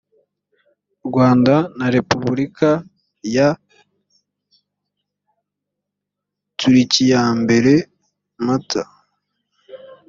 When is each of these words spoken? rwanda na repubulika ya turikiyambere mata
rwanda 1.07 1.55
na 1.77 1.87
repubulika 1.95 2.69
ya 3.35 3.47
turikiyambere 6.59 7.73
mata 8.45 8.83